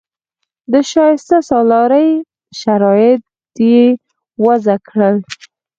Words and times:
د 0.71 0.73
شایسته 0.91 1.37
سالارۍ 1.49 2.09
شرایط 2.61 3.23
یې 3.71 3.81
وضع 4.45 4.77
کړل. 4.89 5.17